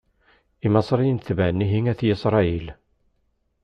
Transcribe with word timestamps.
Imaṣriyen 0.65 1.19
tebɛen 1.19 1.63
ihi 1.65 1.79
At 1.91 2.01
Isṛayil. 2.11 2.67